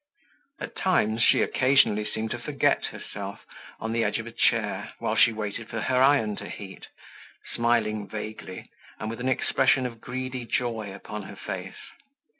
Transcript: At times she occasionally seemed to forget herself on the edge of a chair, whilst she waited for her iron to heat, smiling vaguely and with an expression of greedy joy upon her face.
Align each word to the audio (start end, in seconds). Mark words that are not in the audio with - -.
At 0.59 0.75
times 0.75 1.21
she 1.21 1.43
occasionally 1.43 2.05
seemed 2.05 2.31
to 2.31 2.39
forget 2.39 2.85
herself 2.85 3.45
on 3.79 3.91
the 3.91 4.03
edge 4.03 4.17
of 4.17 4.25
a 4.25 4.31
chair, 4.31 4.93
whilst 4.99 5.21
she 5.21 5.31
waited 5.31 5.69
for 5.69 5.79
her 5.81 6.01
iron 6.01 6.35
to 6.37 6.49
heat, 6.49 6.87
smiling 7.53 8.07
vaguely 8.07 8.71
and 8.99 9.11
with 9.11 9.19
an 9.19 9.29
expression 9.29 9.85
of 9.85 10.01
greedy 10.01 10.43
joy 10.45 10.91
upon 10.91 11.21
her 11.21 11.35
face. 11.35 11.77